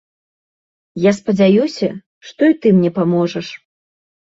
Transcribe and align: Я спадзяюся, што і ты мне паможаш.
Я 1.03 1.11
спадзяюся, 1.19 1.87
што 2.31 2.41
і 2.55 2.59
ты 2.65 2.73
мне 2.81 2.95
паможаш. 2.99 3.47